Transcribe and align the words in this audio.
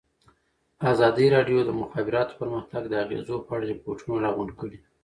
ازادي 0.91 1.25
راډیو 1.35 1.59
د 1.63 1.65
د 1.67 1.71
مخابراتو 1.81 2.37
پرمختګ 2.41 2.83
د 2.87 2.93
اغېزو 3.03 3.35
په 3.45 3.51
اړه 3.55 3.65
ریپوټونه 3.73 4.15
راغونډ 4.25 4.51
کړي. 4.59 4.77